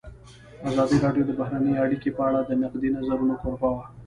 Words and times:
ازادي 0.69 0.97
راډیو 1.05 1.23
د 1.27 1.31
بهرنۍ 1.39 1.73
اړیکې 1.83 2.09
په 2.17 2.21
اړه 2.27 2.39
د 2.43 2.51
نقدي 2.61 2.89
نظرونو 2.97 3.33
کوربه 3.41 3.69
وه. 3.73 3.83